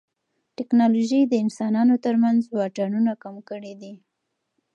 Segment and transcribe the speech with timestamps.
[0.57, 3.93] ټیکنالوژي د انسانانو ترمنځ واټنونه کم کړي دي.